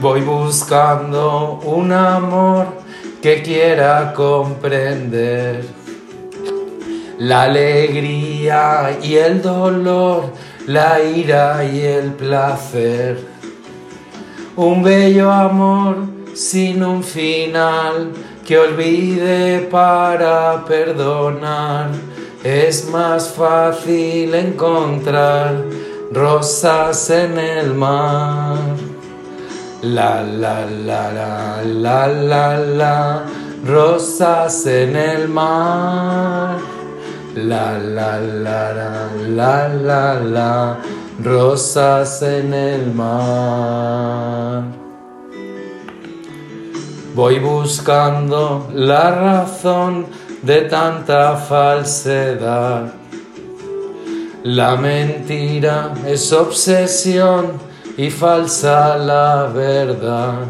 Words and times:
Voy 0.00 0.20
buscando 0.20 1.60
un 1.64 1.90
amor 1.90 2.66
que 3.22 3.42
quiera 3.42 4.12
comprender 4.12 5.64
la 7.18 7.44
alegría 7.44 8.98
y 9.02 9.14
el 9.14 9.40
dolor, 9.40 10.24
la 10.66 11.02
ira 11.02 11.64
y 11.64 11.80
el 11.80 12.12
placer. 12.12 13.26
Un 14.56 14.82
bello 14.82 15.32
amor 15.32 15.96
sin 16.34 16.84
un 16.84 17.02
final 17.02 18.12
que 18.44 18.58
olvide 18.58 19.60
para 19.70 20.64
perdonar. 20.66 21.90
Es 22.42 22.88
más 22.90 23.30
fácil 23.30 24.34
encontrar 24.34 25.64
rosas 26.12 27.08
en 27.08 27.38
el 27.38 27.72
mar. 27.74 28.58
La 29.82 30.22
la 30.22 30.66
la 30.66 31.10
la 31.12 31.62
la 31.64 32.06
la 32.06 32.58
la 32.58 33.24
rosas 33.66 34.66
en 34.66 34.94
el 34.96 35.28
mar. 35.28 36.58
La 37.34 37.78
la 37.78 38.18
la 38.20 38.72
la 38.72 39.08
la 39.38 39.68
la 39.68 40.20
la 40.20 40.78
rosas 41.22 42.22
en 42.22 42.52
el 42.52 42.92
mar. 42.94 44.83
Voy 47.14 47.38
buscando 47.38 48.66
la 48.74 49.12
razón 49.12 50.06
de 50.42 50.62
tanta 50.62 51.36
falsedad. 51.36 52.92
La 54.42 54.74
mentira 54.74 55.94
es 56.04 56.32
obsesión 56.32 57.52
y 57.96 58.10
falsa 58.10 58.96
la 58.96 59.48
verdad. 59.54 60.40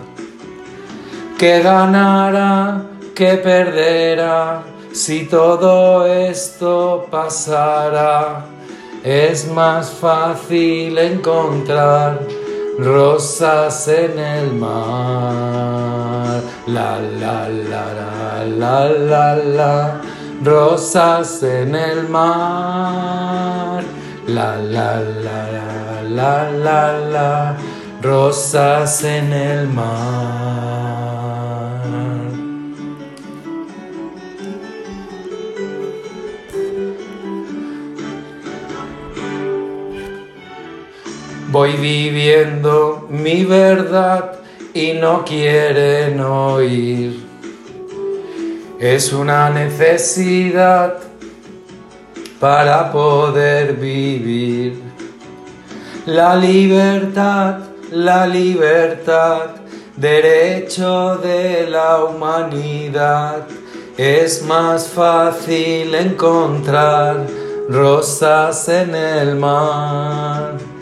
Que 1.38 1.60
ganará, 1.60 2.82
que 3.14 3.34
perderá, 3.34 4.62
si 4.90 5.26
todo 5.26 6.06
esto 6.06 7.06
pasará. 7.10 8.46
Es 9.04 9.46
más 9.48 9.90
fácil 9.90 10.96
encontrar 10.96 12.20
rosas 12.78 13.86
en 13.86 14.18
el 14.18 14.54
mar. 14.54 15.93
La 16.66 16.98
la 16.98 17.46
la 17.46 17.92
la 17.92 18.42
la 18.42 18.88
la 18.88 19.34
la, 19.34 20.00
rosas 20.42 21.42
en 21.42 21.74
el 21.74 22.08
mar. 22.08 23.84
La 24.26 24.56
la 24.56 24.98
la 24.98 25.42
la 25.52 26.02
la 26.08 26.50
la 26.50 26.98
la, 26.98 27.56
rosas 28.00 29.04
en 29.04 29.30
el 29.34 29.68
mar. 29.68 30.64
Voy 41.50 41.72
viviendo 41.72 43.06
mi 43.10 43.44
verdad 43.44 44.43
y 44.74 44.92
no 44.94 45.24
quieren 45.24 46.20
oír. 46.20 47.24
Es 48.80 49.12
una 49.12 49.48
necesidad 49.48 50.98
para 52.40 52.90
poder 52.90 53.74
vivir. 53.74 54.82
La 56.06 56.34
libertad, 56.34 57.60
la 57.92 58.26
libertad, 58.26 59.50
derecho 59.96 61.16
de 61.18 61.68
la 61.70 62.04
humanidad. 62.04 63.46
Es 63.96 64.42
más 64.42 64.88
fácil 64.88 65.94
encontrar 65.94 67.24
rosas 67.68 68.68
en 68.68 68.94
el 68.94 69.36
mar. 69.36 70.73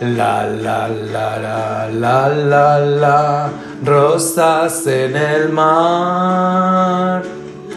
La 0.00 0.44
la 0.44 0.88
la 0.88 1.38
la 1.38 1.88
la 1.88 2.28
la 2.28 2.78
la 2.78 3.50
rosas 3.82 4.86
en 4.86 5.16
el 5.16 5.48
mar. 5.48 7.22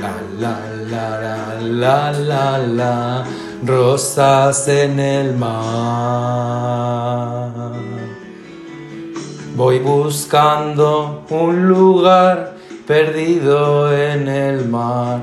La 0.02 0.12
la 0.38 0.60
la 0.92 1.22
la 1.62 1.62
la 1.62 2.12
la 2.12 2.58
la 2.58 3.24
rosas 3.66 4.68
en 4.68 5.00
el 5.00 5.38
mar. 5.38 5.60
Voy 9.56 9.80
buscando 9.80 11.24
un 11.30 11.70
lugar 11.70 12.58
perdido 12.86 13.94
en 13.94 14.28
el 14.28 14.68
mar, 14.68 15.22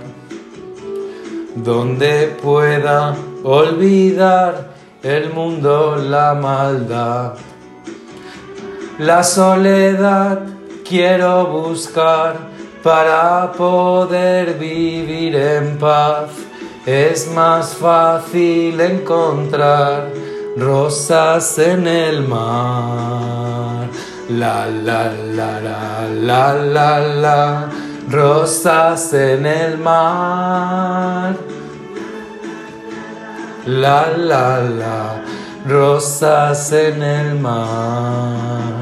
donde 1.57 2.35
pueda 2.43 3.15
olvidar 3.45 4.76
el 5.07 5.33
mundo, 5.33 5.97
la 5.97 6.35
maldad. 6.35 7.35
La 8.99 9.23
soledad 9.23 10.41
quiero 10.89 11.47
buscar 11.47 12.35
para 12.83 13.53
poder 13.53 14.55
vivir 14.55 15.37
en 15.37 15.79
paz 15.79 16.31
es 16.87 17.29
más 17.33 17.75
fácil 17.75 18.81
encontrar 18.81 20.11
rosas 20.57 21.59
en 21.59 21.87
el 21.87 22.27
mar. 22.27 23.89
La 24.29 24.67
la 24.67 25.13
la 25.13 25.61
la 25.61 26.09
la 26.09 26.55
la 26.55 27.01
la 27.01 27.71
rosas 28.09 29.13
en 29.13 29.47
el 29.47 29.79
mar. 29.79 31.37
La 33.67 34.07
la 34.17 34.61
la 34.61 35.21
rosas 35.67 36.73
en 36.73 37.03
el 37.03 37.35
mar. 37.35 38.81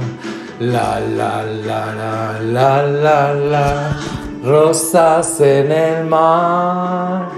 La 0.60 1.00
la 1.00 1.42
la 1.42 1.94
la 1.98 2.38
la 2.42 2.82
la 2.82 3.32
la 3.32 3.96
rosas 4.44 5.40
en 5.40 5.72
el 5.72 6.04
mar. 6.04 7.28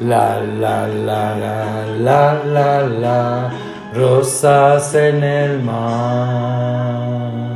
La 0.00 0.38
la 0.38 0.86
la 0.86 1.34
la 1.34 1.84
la 1.98 2.44
la 2.44 2.86
la, 2.86 3.50
rosas 3.92 4.94
en 4.94 5.24
el 5.24 5.60
mar. 5.60 7.47